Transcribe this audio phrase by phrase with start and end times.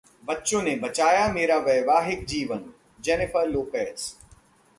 [0.25, 4.13] बच्चों ने बचाया मेरा वैवाहिक जीवनः जेनिफर लोपेज